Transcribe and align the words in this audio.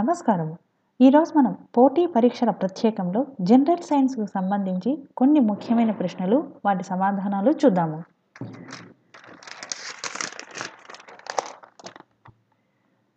నమస్కారం 0.00 0.56
ఈరోజు 1.00 1.38
మనం 1.38 1.56
పోటీ 1.78 2.06
పరీక్షల 2.06 2.50
ప్రత్యేకంలో 2.50 3.26
జనరల్ 3.40 3.78
సైన్స్కు 3.78 4.26
సంబంధించి 4.26 5.08
కొన్ని 5.16 5.40
ముఖ్యమైన 5.40 5.90
ప్రశ్నలు 5.90 6.52
వాటి 6.64 6.84
సమాధానాలు 6.84 7.50
చూద్దాము. 7.50 8.02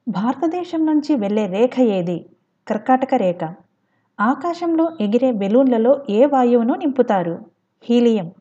భారతదేశం 0.08 0.86
నుంచి 0.86 1.16
వెళ్ళే 1.16 1.48
రేఖ 1.48 1.80
ఏది? 1.80 2.30
కర్కాటక 2.68 3.14
రేఖ. 3.16 3.54
ఆకాశంలో 4.20 4.92
ఎగిరే 5.02 5.32
బెలూన్లలో 5.32 6.02
ఏ 6.10 6.26
వాయువును 6.26 6.74
నింపుతారు? 6.74 7.46
హీలియం. 7.84 8.32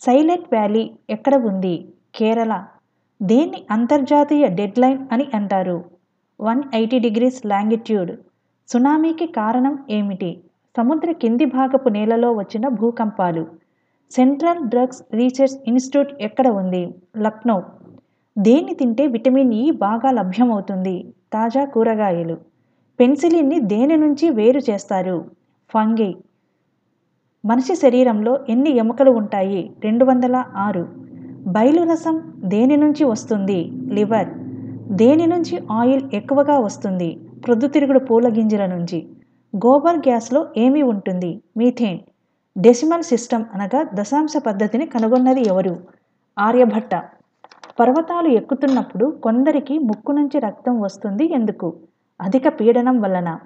సైలెంట్ 0.00 0.46
వ్యాలీ 0.52 0.90
ఎక్కడ 1.10 1.34
ఉంది? 1.34 1.92
కేరళ. 2.14 2.64
దేన్ని 3.22 3.66
అంతర్జాతీయ 3.70 4.48
డెడ్లైన్ 4.48 5.06
అని 5.12 5.30
అంటారు? 5.34 5.93
One 6.40 6.62
eighty 6.74 6.98
degrees 6.98 7.46
longitude. 7.46 8.12
సునామీకి 8.68 9.26
కారణం 9.26 9.78
ఏమిటి? 9.90 10.40
సముద్ర 10.76 11.12
కింది 11.12 11.44
భాగపు 11.44 11.88
నేలలో 11.88 12.32
వచ్చిన 12.32 12.68
భూకంపాలు. 12.68 13.46
సెంట్రల్ 14.10 14.68
డ్రగ్స్ 14.68 15.02
రీసెర్చ్ 15.12 15.56
ఇన్స్టిట్యూట్ 15.66 16.22
ఎక్కడ 16.22 16.48
ఉంది? 16.48 16.94
లక్నో. 17.18 17.62
దేన్ని 18.38 18.74
తింటే 18.74 19.06
విటమిన్ 19.06 19.54
ఈ 19.54 19.70
బాగా 19.70 20.10
లభ్యమవుతుంది? 20.10 21.14
తాజా 21.32 21.64
కూరగాయలు. 21.64 22.38
పెన్సిలిన్ని 23.00 23.60
దేని 23.60 23.96
నుంచి 23.96 24.30
వేరు 24.30 24.58
చేస్తారు? 24.58 25.30
ఫంగై. 25.74 26.14
మనిషి 27.44 27.74
శరీరంలో 27.74 28.38
ఎన్ని 28.48 28.70
ఎముకలు 28.70 29.10
ఉంటాయి? 29.10 29.72
రెండు 29.84 30.04
వందల 30.04 30.44
ఆరు. 30.56 30.88
బయలు 31.46 31.92
రసం 31.92 32.32
దేని 32.44 32.76
నుంచి 32.76 33.04
వస్తుంది? 33.04 33.70
లివర్. 33.86 34.43
దేని 34.90 35.26
నుంచి 35.26 35.62
ఆయిల్ 35.72 36.10
ఎక్కువగా 36.14 36.58
వస్తుంది? 36.58 37.20
ప్రొద్దుతిరుగుడు 37.44 37.98
పూల 37.98 38.28
గింజల 38.28 38.66
నుంచి. 38.66 39.08
గోబర్ 39.56 39.96
గ్యాస్లో 39.96 40.48
ఏమి 40.56 40.82
ఉంటుంది? 40.82 41.42
మీథేన్. 41.56 41.98
డెసిమల్ 42.58 43.02
సిస్టమ్ 43.02 43.44
అనగా 43.54 43.88
దశాంశ 43.94 44.32
పద్ధతిని 44.46 44.86
కనుగొన్నది 44.86 45.48
ఎవరు? 45.48 45.76
ఆర్యభట్ట. 46.38 46.94
పర్వతాలు 47.80 48.28
ఎక్కుతున్నప్పుడు 48.28 49.06
కొందరికి 49.06 49.78
ముక్కు 49.78 50.12
నుంచి 50.12 50.38
రక్తం 50.38 50.80
వస్తుంది 50.80 51.32
ఎందుకు? 51.32 51.76
అధిక 52.20 52.48
పీడనం 52.48 53.00
వలన. 53.00 53.38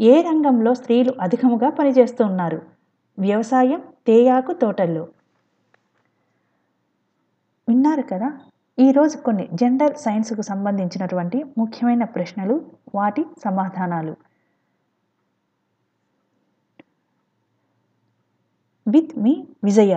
ఏ 0.00 0.22
రంగంలో 0.22 0.74
స్త్రీలు 0.74 1.14
అధికముగా 1.20 1.70
పనిచేస్తున్నారు 1.70 2.62
వ్యవసాయం 3.18 3.82
తేయాకు 4.06 4.52
తోటల్లో. 4.52 5.08
విన్నారు 7.68 8.02
కదా? 8.02 8.32
ఈరోజు 8.78 9.16
కొన్ని 9.16 9.48
జనరల్ 9.54 9.94
సైన్స్కు 9.96 10.42
సంబంధించినటువంటి 10.42 11.44
ముఖ్యమైన 11.58 12.04
ప్రశ్నలు 12.04 12.54
వాటి 12.94 13.24
సమాధానాలు. 13.44 14.16
విత్ 18.88 19.18
మీ 19.18 19.46
విజయ. 19.64 19.94